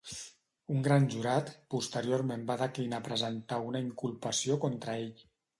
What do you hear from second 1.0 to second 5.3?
jurat posteriorment va declinar presentar una inculpació contra ell.